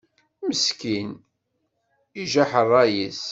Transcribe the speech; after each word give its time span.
Meskin, 0.47 1.09
ijaḥ 2.21 2.51
ṛṛay-is. 2.67 3.21